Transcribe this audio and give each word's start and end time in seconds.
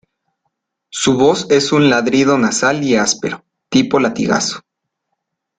Su 0.89 1.15
voz 1.15 1.45
es 1.51 1.71
un 1.71 1.91
ladrido 1.91 2.35
nasal 2.39 2.83
y 2.83 2.95
áspero, 2.95 3.43
tipo 3.69 3.99
latigazo. 3.99 4.61